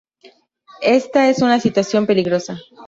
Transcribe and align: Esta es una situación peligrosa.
Esta 0.97 1.29
es 1.29 1.43
una 1.43 1.59
situación 1.59 2.07
peligrosa. 2.07 2.57